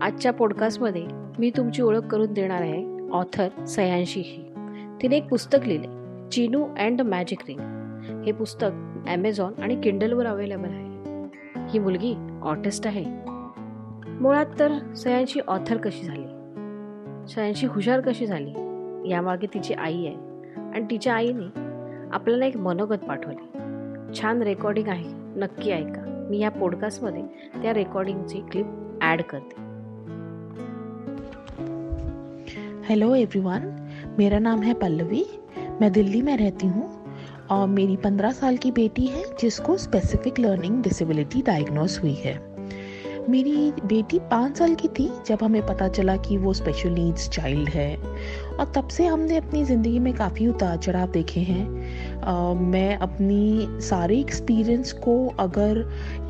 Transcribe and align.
आजच्या 0.00 0.32
पॉडकास्टमध्ये 0.32 1.06
मी 1.38 1.50
तुमची 1.50 1.82
ओळख 1.82 2.00
करून 2.00 2.32
देणार 2.32 2.60
आहे 2.60 3.10
ऑथर 3.10 3.64
सयांशीशी 3.64 4.52
तिने 5.02 5.16
एक 5.16 5.28
पुस्तक 5.28 5.58
लिहिले 5.66 5.86
चिनू 6.30 6.64
अँड 6.78 7.02
मॅजिक 7.02 7.38
रिंग 7.48 7.60
हे 8.26 8.32
पुस्तक 8.32 8.70
ॲमेझॉन 9.06 9.52
आणि 9.62 9.80
किंडलवर 9.80 10.26
अवेलेबल 10.26 10.68
आहे. 10.68 10.88
ही 11.68 11.78
मुलगी 11.78 12.14
ऑटिस्ट 12.42 12.86
आहे. 12.86 13.04
मुळात 14.20 14.46
तर 14.58 14.94
सयांशी 14.96 15.40
ऑथर 15.40 15.76
कशी 15.76 16.06
झाली? 16.06 16.26
सयांशी 17.28 17.66
हुशार 17.66 18.00
कशी 18.00 18.26
झाली? 18.26 18.52
यामागे 19.10 19.46
तिची 19.46 19.74
आई 19.74 20.06
आहे 20.06 20.14
आणि 20.56 20.84
तिच्या 20.90 21.14
आईने 21.14 21.60
आपल्याला 22.12 22.46
एक 22.46 22.56
मनोगत 22.56 23.04
पाठवले. 23.08 23.58
छान 24.14 24.42
रेकॉर्डिंग 24.42 24.88
आहे. 24.88 25.38
नक्की 25.40 25.70
ऐका. 25.70 26.26
मी 26.30 26.38
या 26.38 26.50
पॉडकास्टमध्ये 26.50 27.22
त्या 27.62 27.74
रेकॉर्डिंगची 27.74 28.40
क्लिप 28.50 28.66
ॲड 29.02 29.22
करते. 29.22 29.67
हेलो 32.88 33.14
एवरीवन 33.14 33.62
मेरा 34.18 34.38
नाम 34.38 34.62
है 34.62 34.74
पल्लवी. 34.74 35.24
मैं 35.80 35.92
दिल्ली 35.92 36.22
में 36.22 36.36
रहती 36.36 36.66
हूँ 36.66 37.04
और 37.50 37.66
मेरी 37.68 37.96
पंद्रह 37.96 38.30
साल 38.30 38.56
की 38.56 38.70
बेटी 38.70 39.06
है, 39.06 39.24
जिसको 39.40 39.76
स्पेसिफिक 39.76 40.38
लर्निंग 40.38 40.82
डिसेबिलिटी 40.82 41.42
डायग्नोस 41.42 42.00
हुई 42.02 42.14
है. 42.14 42.34
मेरी 43.28 43.72
बेटी 43.84 44.18
पाँच 44.18 44.56
साल 44.56 44.74
की 44.74 44.88
थी, 44.88 45.10
जब 45.26 45.38
हमें 45.42 45.66
पता 45.66 45.88
चला 45.88 46.16
कि 46.16 46.36
वो 46.36 46.52
स्पेशल 46.52 46.88
नीड्स 46.88 47.28
चाइल्ड 47.28 47.68
है 47.68 47.96
और 47.96 48.72
तब 48.76 48.88
से 48.88 49.06
हमने 49.06 49.36
अपनी 49.36 49.64
ज़िंदगी 49.64 49.98
में 49.98 50.12
काफ़ी 50.14 50.46
उतार 50.48 50.76
चढ़ाव 50.76 51.10
देखे 51.10 51.40
हैं. 51.40 52.07
मैं 52.54 52.96
अपनी 52.96 53.66
सारे 53.80 54.18
एक्सपीरियंस 54.20 54.92
को 54.92 55.34
अगर 55.40 55.78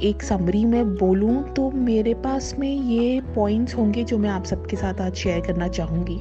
एक 0.03 0.23
समरी 0.23 0.65
में 0.65 0.95
बोलूँ 0.97 1.43
तो 1.55 1.71
मेरे 1.71 2.15
पास 2.15 2.55
में 2.59 2.71
ये 2.71 3.21
पॉइंट्स 3.21 3.75
होंगे 3.75 4.05
जो 4.05 4.19
मैं 4.19 4.31
आप 4.31 4.45
सबके 4.45 4.77
साथ 4.77 5.01
आज 5.01 5.15
शेयर 5.15 5.41
करना 5.41 5.69
चाहूँगी। 5.69 6.21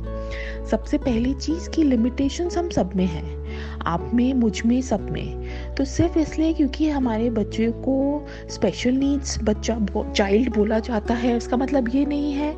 सबसे 0.69 0.97
पहली 0.97 1.33
चीज़ 1.33 1.69
की 1.69 1.83
लिमिटेशंस 1.83 2.57
हम 2.57 2.69
सब 2.69 2.95
में 2.95 3.05
हैं। 3.05 3.37
आप 3.81 4.09
में, 4.13 4.33
मुझमें, 4.33 4.81
सब 4.81 5.09
में। 5.09 5.75
तो 5.75 5.85
सिर्फ़ 5.85 6.19
इसलिए 6.19 6.53
क्योंकि 6.53 6.89
हमारे 6.89 7.29
बच्चे 7.29 7.71
को 7.71 8.25
स्पेशल 8.49 8.91
नीड्स 8.91 9.39
बच्चा 9.43 9.79
चाइल्ड 10.15 10.53
बोला 10.55 10.79
जाता 10.79 11.13
है 11.13 11.37
इसका 11.37 11.57
मतलब 11.57 11.95
ये 11.95 12.05
नहीं 12.05 12.33
है 12.33 12.55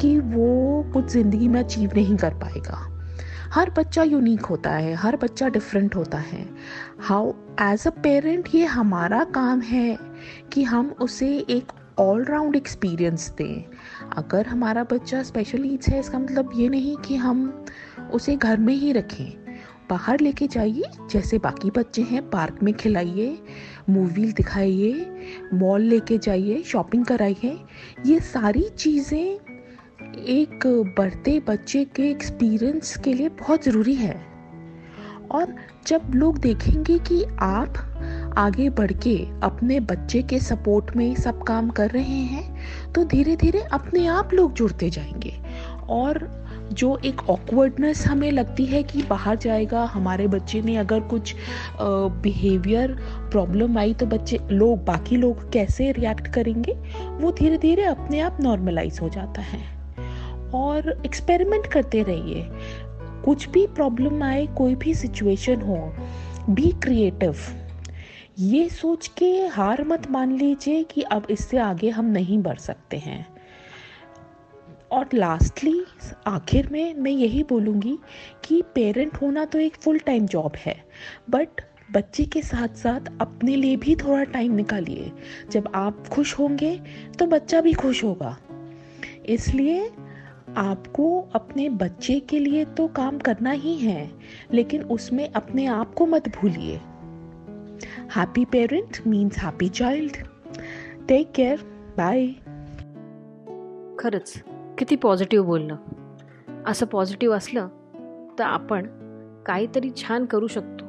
कि 0.00 0.18
वो 0.18 0.82
कुछ 0.92 1.06
ज़िंदगी 1.06 1.48
में 1.48 1.60
अचीव 1.60 1.90
नहीं 1.96 2.16
कर 2.16 2.34
पाएगा। 2.34 2.99
हर 3.54 3.70
बच्चा 3.70 4.02
यूनिक 4.02 4.40
होता 4.40 4.70
है, 4.70 4.94
हर 4.94 5.16
बच्चा 5.16 5.48
डिफरेंट 5.48 5.96
होता 5.96 6.18
है। 6.18 6.46
हाउ 7.00 7.32
एज 7.60 7.86
अ 7.86 7.90
पेरेंट 7.90 8.48
ये 8.54 8.64
हमारा 8.64 9.24
काम 9.24 9.60
है 9.60 9.98
कि 10.52 10.62
हम 10.62 10.94
उसे 11.00 11.38
एक 11.50 11.72
ऑल 11.98 12.24
राउंड 12.24 12.56
एक्सपीरियंस 12.56 13.28
दें। 13.38 13.64
अगर 14.16 14.46
हमारा 14.46 14.84
बच्चा 14.84 15.22
स्पेशल 15.22 15.58
नीड्स 15.58 15.88
है, 15.88 16.00
इसका 16.00 16.18
मतलब 16.18 16.50
ये 16.54 16.68
नहीं 16.68 16.96
कि 16.96 17.16
हम 17.16 17.64
उसे 18.12 18.36
घर 18.36 18.56
में 18.56 18.74
ही 18.74 18.92
रखें। 18.92 19.40
बाहर 19.90 20.20
लेके 20.20 20.46
जाइए, 20.46 20.84
जैसे 21.10 21.38
बाकी 21.38 21.70
बच्चे 21.70 22.02
हैं, 22.02 22.30
पार्क 22.30 22.62
में 22.62 22.74
खिलाइए 22.74 23.38
मूवी 23.90 24.32
दिखाइए 24.32 25.16
मॉल 25.54 25.80
लेके 25.80 26.18
जाइए 26.18 26.62
शॉपिंग 26.62 27.04
कराइए। 27.04 27.58
ये 28.06 28.20
सारी 28.20 28.68
चीज़ें 28.68 29.49
एक 30.18 30.66
बढ़ते 30.98 31.38
बच्चे 31.40 31.84
के 31.84 32.10
एक्सपीरियंस 32.10 32.96
के 32.96 33.12
लिए 33.14 33.28
बहुत 33.28 33.64
ज़रूरी 33.64 33.94
है। 33.94 34.14
और 35.30 35.54
जब 35.86 36.02
लोग 36.14 36.38
देखेंगे 36.38 36.98
कि 36.98 37.24
आप 37.40 37.74
आगे 38.38 38.68
बढ़ 38.70 38.92
के 38.92 39.16
अपने 39.42 39.80
बच्चे 39.80 40.22
के 40.22 40.38
सपोर्ट 40.38 40.96
में 40.96 41.14
सब 41.14 41.42
काम 41.42 41.70
कर 41.70 41.90
रहे 41.90 42.02
हैं 42.02 42.92
तो 42.92 43.04
धीरे 43.04 43.36
धीरे 43.36 43.60
अपने 43.62 44.06
आप 44.06 44.34
लोग 44.34 44.52
जुड़ते 44.52 44.90
जाएँगे। 44.90 45.34
और 45.88 46.28
जो 46.72 46.96
एक 47.04 47.28
ऑकवर्डनेस 47.30 48.06
हमें 48.06 48.30
लगती 48.32 48.64
है 48.66 48.82
कि 48.82 49.02
बाहर 49.02 49.36
जाएगा, 49.36 49.84
हमारे 49.84 50.26
बच्चे 50.26 50.62
ने 50.62 50.76
अगर 50.76 51.00
कुछ 51.00 51.34
बिहेवियर 51.80 52.96
प्रॉब्लम 53.30 53.78
आई 53.78 53.94
तो 53.94 54.06
बच्चे, 54.06 54.38
लोग, 54.50 54.84
बाकी 54.84 55.16
लोग 55.16 55.50
कैसे 55.52 55.92
रिएक्ट 55.92 56.28
करेंगे, 56.28 56.72
वो 57.10 57.32
धीरे 57.32 57.58
धीरे 57.58 57.84
अपने 57.84 58.20
आप 58.20 58.38
नॉर्मलाइज 58.40 58.98
हो 59.02 59.08
जाता 59.08 59.40
है। 59.40 59.79
और 60.54 61.02
एक्सपेरिमेंट 61.06 61.66
करते 61.66 62.02
रहिए। 62.02 62.46
कुछ 63.24 63.48
भी 63.48 63.66
प्रॉब्लम 63.66 64.22
आए, 64.22 64.46
कोई 64.46 64.74
भी 64.74 64.94
सिचुएशन 64.94 65.60
हो 65.60 65.76
बी 66.50 66.70
क्रिएटिव 66.82 67.36
ये 68.38 68.68
सोच 68.68 69.08
के 69.08 69.30
हार 69.46 69.82
मत 69.84 70.10
मान 70.10 70.32
लीजिए 70.32 70.82
कि 70.82 71.02
अब 71.02 71.26
इससे 71.30 71.58
आगे 71.58 71.90
हम 71.90 72.04
नहीं 72.04 72.38
बढ़ 72.38 72.58
सकते 72.58 72.96
हैं। 72.96 73.26
और 74.92 75.08
लास्टली 75.14 75.82
आखिर 76.26 76.68
में 76.68 76.94
मैं 76.94 77.10
यही 77.10 77.42
बोलूँगी 77.42 77.98
कि 78.44 78.62
पेरेंट 78.74 79.14
होना 79.14 79.44
तो 79.44 79.58
एक 79.58 79.76
फुल 79.76 79.98
टाइम 79.98 80.26
जॉब 80.26 80.52
है 80.56 80.74
बट 81.30 81.60
बच्चे 81.92 82.24
के 82.24 82.42
साथ 82.42 82.76
साथ 82.76 83.00
अपने 83.20 83.56
लिए 83.56 83.76
भी 83.76 83.96
थोड़ा 83.96 84.24
टाइम 84.24 84.52
निकालिए। 84.52 85.12
जब 85.50 85.68
आप 85.74 86.06
खुश 86.08 86.38
होंगे 86.38 86.76
तो 87.18 87.26
बच्चा 87.26 87.60
भी 87.60 87.72
खुश 87.72 88.04
होगा। 88.04 88.36
इसलिए 89.26 89.90
आपको 90.56 91.20
अपने 91.34 91.68
बच्चे 91.68 92.18
के 92.18 92.44
लिए 92.44 92.64
तो 92.64 92.86
काम 92.86 93.18
करना 93.18 93.50
ही 93.50 93.74
है 93.74 94.04
लेकिन 94.52 94.82
उसमें 94.82 95.28
अपने 95.34 95.66
आप 95.66 95.94
को 95.94 96.06
मत 96.06 96.28
भूलिए। 96.28 96.76
Happy 98.16 98.44
parent 98.44 98.98
means 99.06 99.38
happy 99.38 99.68
child 99.68 100.12
take 101.08 101.30
care 101.34 101.56
bye 101.96 102.26
खरंच 103.98 104.42
किती 104.78 104.96
पॉझिटिव्ह 104.96 105.46
बोलणं 105.46 105.76
असं 106.66 106.86
पॉझिटिव्ह 106.86 107.36
असलं 107.36 107.68
तर 108.38 108.44
आपण 108.44 108.86
काहीतरी 109.46 109.90
छान 109.90 110.24
करू 110.24 110.46
शकतो. 110.46 110.84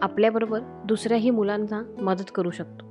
आपल्याबरोबर 0.00 0.60
दुसऱ्याही 0.84 1.30
मुलांना 1.30 1.82
मदत 2.00 2.30
करू 2.34 2.50
शकतो. 2.50 2.86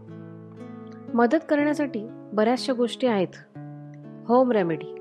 मदत 1.14 1.46
करण्यासाठी 1.50 2.08
बऱ्याचशा 2.34 2.74
गोष्टी 2.74 3.08
आहेत. 3.08 3.58
होम 4.28 4.52
रेमेडी 4.52 4.99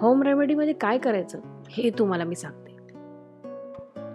होम 0.00 0.22
रेमेडीमध्ये 0.22 0.72
काय 0.72 0.98
करायचं 0.98 1.38
हे 1.68 1.90
तुम्हाला 1.90 2.24
मी 2.24 2.34
सांगते. 2.34 2.76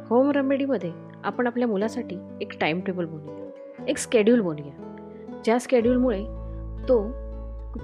होम 0.09 0.31
रेमेडीमध्ये 0.31 0.91
आपण 1.23 1.47
आपल्या 1.47 1.67
मुलासाठी 1.67 2.17
एक 2.41 2.59
टाईम 2.61 2.79
टेबल 2.79 3.05
बनवूया. 3.05 3.49
एक 3.87 3.97
स्केड्यूल 3.97 4.41
बनवूया. 4.41 4.95
ज्या 5.45 5.59
स्केड्यूलमुळे 5.59 6.23
तो 6.89 7.07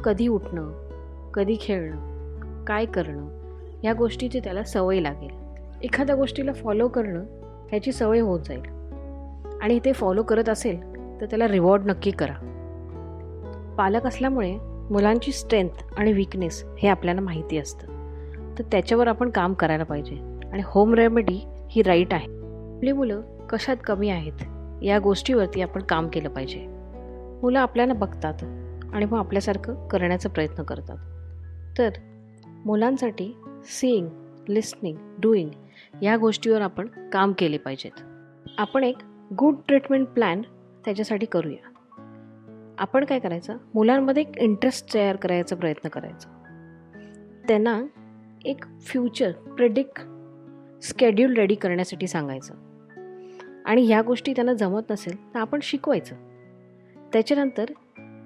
कधी 0.03 0.27
उठणं 0.27 0.87
कधी 1.31 1.57
खेळणं 1.61 2.65
काय 2.65 2.85
करणं 2.85 3.27
ह्या 3.83 3.93
गोष्टीची 3.93 4.39
त्याला 4.39 4.63
सवय 4.63 4.99
लागेल. 4.99 5.31
एखाद्या 5.83 6.15
गोष्टीला 6.15 6.53
फॉलो 6.53 6.87
करणं 6.87 7.23
ह्याची 7.69 7.91
सवय 7.91 8.19
होत 8.19 8.39
जाईल. 8.39 8.61
आणि 9.61 9.79
ते 9.85 9.93
फॉलो 9.93 10.23
करत 10.23 10.49
असेल 10.49 10.81
तर 11.21 11.25
त्याला 11.25 11.47
रिवॉर्ड 11.47 11.85
नक्की 11.85 12.11
करा. 12.11 12.53
पालक 13.77 14.05
असल्यामुळे 14.05 14.57
मुलांची 14.89 15.31
स्ट्रेंथ 15.31 15.69
आणि 15.97 16.13
विकनेस 16.13 16.65
हे 16.79 16.89
आपल्याला 16.89 17.21
माहिती 17.21 17.57
असतं. 17.57 17.87
तर 18.59 18.63
त्याच्यावर 18.63 19.07
आपण 19.07 19.29
काम 19.29 19.53
करायला 19.53 19.83
पाहिजे. 19.83 20.15
आणि 20.53 20.61
होम 20.65 20.93
रेमेडी 20.93 21.45
ही 21.71 21.81
राईट 21.81 22.13
आहे. 22.13 22.25
आपली 22.75 22.91
मुलं 22.91 23.21
कशात 23.47 23.75
कमी 23.85 24.09
आहेत 24.09 24.43
या 24.83 24.99
गोष्टीवरती 24.99 25.61
आपण 25.61 25.81
काम 25.81 26.07
केलं 26.07 26.29
पाहिजे. 26.29 26.65
मुलं 27.41 27.59
आपल्याला 27.59 27.93
बघतात 27.93 28.33
आणि 28.93 29.05
मग 29.05 29.17
आपल्यासारखं 29.17 29.87
करण्याचा 29.87 30.29
प्रयत्न 30.29 30.63
करतात. 30.63 30.97
तर 31.77 31.89
मुलांसाठी 32.65 33.37
सीईंग 33.65 34.07
लिस्निंग 34.49 34.97
डुईंग 35.21 35.49
या 36.03 36.17
गोष्टीवर 36.17 36.61
आपण 36.61 36.87
काम 37.13 37.33
केले 37.37 37.57
पाहिजेत. 37.57 38.01
आपण 38.57 38.83
एक 38.83 38.97
गुड 39.37 39.55
ट्रीटमेंट 39.67 40.07
प्लॅन 40.07 40.41
त्याच्यासाठी 40.85 41.25
करूया. 41.25 41.76
आपण 42.77 43.05
काय 43.05 43.19
करायचं? 43.19 43.57
मुलांमध्ये 43.73 44.23
एक 44.23 44.37
इंटरेस्ट 44.37 44.93
तयार 44.93 45.15
करायचा 45.15 45.55
प्रयत्न 45.55 45.89
करायचा. 45.89 46.29
त्यांना 47.47 47.81
एक 48.45 48.65
फ्युचर 48.81 49.31
प्रेडिक्ट 49.31 50.01
स्केड्यूल 50.83 51.33
रेडी 51.33 51.55
करण्यासाठी 51.55 52.07
सांगायचं. 52.07 52.53
आणि 53.65 53.85
ह्या 53.85 54.01
गोष्टी 54.01 54.31
त्यांना 54.31 54.53
जमत 54.53 54.81
नसेल 54.89 55.33
तर 55.33 55.39
आपण 55.39 55.59
शिकवायचं. 55.61 56.15
त्याच्यानंतर 57.13 57.65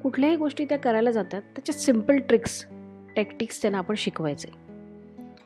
कुठल्याही 0.03 0.35
गोष्टी 0.35 0.65
त्या 0.65 0.77
करायला 0.77 1.11
जातात 1.11 1.41
त्याच्या 1.41 1.75
सिंपल 1.75 2.17
ट्रिक्स 2.17 2.65
टॅक्टिक्स 3.15 3.61
त्यांना 3.61 3.77
आपण 3.77 3.95
शिकवायचे 3.97 4.47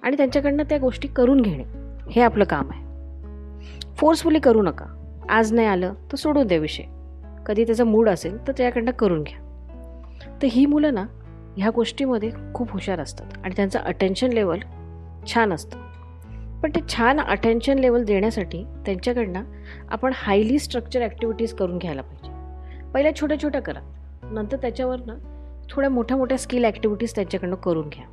आणि 0.04 0.18
त्यांच्याकडनं 0.18 0.64
त्या 0.64 0.78
गोष्टी 0.78 1.08
करून 1.08 1.42
घेणे 1.42 1.64
हे 2.12 2.22
आपलं 2.22 2.44
काम 2.44 2.70
आहे. 2.72 2.86
फोर्सफुली 3.96 4.40
करू 4.40 4.62
नका. 4.62 4.86
आज 5.30 5.54
नाही 5.54 5.68
आलं 5.68 5.94
तर 5.94 6.16
सोडून 6.16 6.48
द्या 6.48 6.58
विषय. 6.58 6.84
कधी 7.46 7.66
त्याचा 7.66 7.84
मूड 7.84 8.10
असेल 8.10 8.38
तर 8.38 8.44
त्याच्याकडनं 8.44 8.92
करून 8.92 9.24
घ्या. 9.24 9.40
तर 10.42 10.48
ही 10.52 10.66
मुलं 10.66 10.94
ना 10.94 11.06
ह्या 11.58 11.70
गोष्टीमध्ये 11.70 12.32
खूप 12.54 12.72
हुशार 12.72 13.00
असतात 13.00 13.38
आणि 13.44 13.54
त्यांचं 13.56 13.80
अटेन्शन 13.80 14.34
लेवल 14.34 14.60
छान 15.28 15.54
असतं. 15.54 15.80
पण 16.64 16.70
ते 16.70 16.80
छान 16.90 17.20
अटेन्शन 17.20 17.80
लेवल 17.80 18.04
देण्यासाठी 18.04 18.64
त्यांच्याकडनं 18.64 19.44
आपण 19.90 20.12
हायली 20.16 20.60
स्ट्रक्चर 20.60 21.02
ॲक्टिव्हिटीज 21.02 21.54
करून 21.54 21.78
घ्यायला 21.78 22.02
पाहिजे. 22.02 22.32
पहिल्या 22.92 23.16
छोट्या 23.16 23.42
छोट्या 23.44 23.62
करा. 23.62 23.80
नंतर 24.24 24.58
त्याच्यावरनं 24.58 25.18
थोड्या 25.70 25.90
मोठ्या 25.90 26.18
मोठ्या 26.18 26.38
स्किल 26.38 26.66
ॲक्टिव्हिटीज 26.66 27.16
त्यांच्याकडनं 27.16 27.56
करून 27.56 27.90
घ्या. 27.90 28.06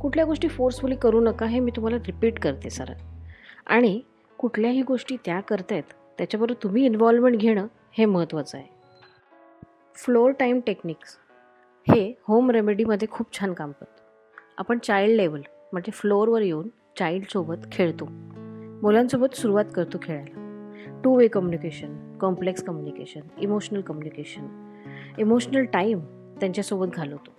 कुठल्या 0.00 0.24
गोष्टी 0.24 0.48
फोर्सफुली 0.48 0.94
करू 0.94 1.20
नका 1.20 1.46
हे 1.46 1.58
मी 1.58 1.70
तुम्हाला 1.76 1.96
रिपीट 1.96 2.38
करते 2.38 2.70
सर 2.70 2.92
आणि 3.66 4.00
कुठल्याही 4.38 4.82
गोष्टी 4.82 5.16
त्या 5.24 5.40
करतायत 5.40 5.82
त्याच्याबरोबर 6.18 6.62
तुम्ही 6.62 6.84
इन्व्हॉल्वमेंट 6.84 7.36
घेणं 7.36 7.66
हे 7.92 8.04
महत्त्वाचं 8.04 8.58
आहे. 8.58 8.66
फ्लोअर 9.94 10.30
टाईम 10.30 10.60
टेक्निक्स 10.66 11.18
हे 11.88 12.14
होम 12.22 12.50
रेमेडीमध्ये 12.50 13.08
खूप 13.10 13.40
छान 13.40 13.52
काम 13.52 13.72
करतं. 13.72 14.02
आपण 14.58 14.78
चाइल्ड 14.78 15.16
लेवल 15.16 15.40
म्हणजे 15.72 15.90
फ्लोअरवर 15.92 16.42
येऊन 16.42 16.68
चाइल्डसोबत 16.98 17.56
खेळतो. 17.72 18.08
मुलांसोबत 18.82 19.34
सुरुवात 19.34 19.64
करतो 19.74 19.98
खेळायला. 20.02 20.46
Two 21.04 21.18
way 21.18 21.28
communication 21.28 22.18
complex 22.18 22.64
communication 22.64 23.20
emotional 23.38 23.80
communication 23.80 24.74
emotional 25.18 25.64
time 25.64 25.98
त्यांच्यासोबत 26.40 26.86
घालवतो. 26.94 27.30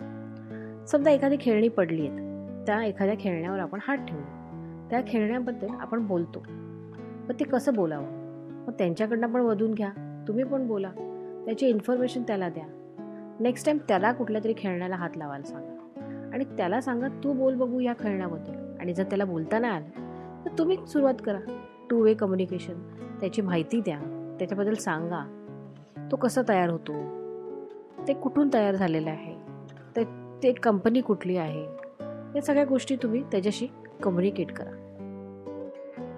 समजा 0.86 1.10
एखादी 1.10 1.36
खेळणी 1.40 1.68
पडली 1.68 2.06
आहेत 2.06 2.18
त्या 2.66 2.84
एखाद्या 2.84 3.16
खेळण्यावर 3.20 3.58
आपण 3.58 3.78
हात 3.82 3.96
ठेवू 3.96 4.20
त्या 4.90 5.00
खेळण्याबद्दल 5.08 5.68
आपण 5.80 6.06
बोलतो. 6.06 6.38
पण 7.28 7.32
ते 7.40 7.44
कसं 7.44 7.74
बोलावं? 7.74 8.06
मग 8.66 8.72
त्यांच्याकडनं 8.72 9.26
पण 9.26 9.40
वधून 9.40 9.74
घ्या. 9.74 10.11
तुम्ही 10.28 10.44
पण 10.44 10.66
बोला. 10.66 10.90
त्याची 11.46 11.66
इन्फॉर्मेशन 11.66 12.22
त्याला 12.22 12.48
द्या. 12.48 12.64
नेक्स्ट 13.40 13.66
टाईम 13.66 13.78
त्याला 13.88 14.12
कुठल्या 14.12 14.44
तरी 14.44 14.54
खेळण्याला 14.56 14.96
हात 14.96 15.10
लावायला 15.16 15.44
सांगा. 15.44 15.72
आणि 16.32 16.44
त्याला 16.44 16.80
सांगा 16.80 17.08
तू 17.08 17.32
बोल 17.32 17.54
बघू 17.54 17.80
या 17.80 17.92
खेळण्याबद्दल. 17.92 18.80
आणि 18.80 18.94
जर 18.94 19.02
त्याला 19.02 19.24
बोलता 19.24 19.58
नाही 19.58 19.72
आलं 19.72 19.88
तर 20.44 20.50
तुम्ही 20.58 20.76
सुरुवात 20.86 21.14
करा. 21.24 21.38
टू 21.90 22.04
वे 22.04 22.14
कम्युनिकेशन 22.14 22.74
त्याची 23.20 23.42
माहिती 23.42 23.80
द्या. 23.80 23.98
त्याच्याबद्दल 24.38 24.74
सांगा. 24.74 25.38
तो 26.12 26.16
कसा 26.16 26.40
तयार 26.48 26.70
होतो? 26.70 26.92
ते 28.08 28.12
कुठून 28.12 28.48
तयार 28.54 28.74
झालेलं 28.74 29.10
आहे? 29.10 29.34
ते 29.96 30.04
ते 30.42 30.52
कंपनी 30.52 31.00
कुठली 31.00 31.36
आहे? 31.36 31.64
या 32.34 32.40
सगळ्या 32.42 32.64
गोष्टी 32.64 32.96
तुम्ही 32.96 33.22
त्याच्याशी 33.22 33.66
कम्युनिकेट 34.02 34.52
करा. 34.52 34.70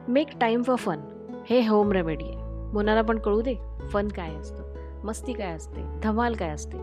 मेक 0.08 0.28
टाईम 0.40 0.62
फॉर 0.62 0.76
फन 0.76 0.98
हे 1.46 1.68
होम 1.68 1.92
रेमेडी 1.92 2.24
आहे. 2.24 2.43
मुलाला 2.74 3.02
पण 3.02 3.18
कळू 3.18 3.40
दे 3.40 3.54
फन 3.92 4.08
काय 4.08 4.34
असतं 4.34 4.72
मस्ती 5.04 5.32
काय 5.32 5.52
असते 5.52 5.82
धमाल 6.02 6.34
काय 6.34 6.50
असते. 6.50 6.78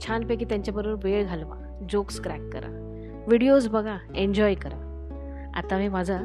छानपैकी 0.00 0.44
त्यांच्याबरोबर 0.44 1.04
वेळ 1.04 1.24
घालवा 1.24 1.56
जोक्स 1.90 2.20
क्रॅक 2.20 2.40
करा 2.52 2.68
व्हिडिओज 3.26 3.68
बघा 3.68 3.96
एन्जॉय 4.16 4.54
करा. 4.54 4.84
आता 5.56 5.78
मी 5.78 5.88
माझा 5.88 6.18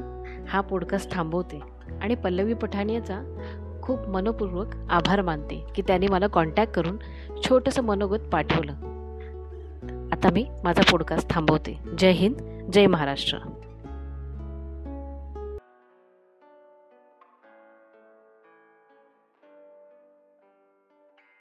हा 0.50 0.62
पॉडकास्ट 0.62 1.12
थांबवते 1.12 1.60
आणि 2.02 2.16
पल्लवी 2.16 2.54
पठाणियाचा 2.54 3.20
खूप 3.84 4.08
मनपूर्वक 4.10 4.76
आभार 4.90 5.22
मानते 5.22 5.64
की 5.76 5.82
त्याने 5.82 6.08
मला 6.08 6.28
कॉन्टॅक्ट 6.28 6.74
करून 6.74 6.98
छोटंसं 7.46 7.84
मनोगत 7.84 8.30
पाठवलं. 8.32 8.74
आता 10.14 10.30
मी 10.34 10.46
माझा 10.64 10.82
पॉडकास्ट 10.92 11.30
थांबवते. 11.30 11.78
जय 11.98 12.12
हिंद 12.12 12.70
जय 12.74 12.88
महाराष्ट्र. 12.88 13.38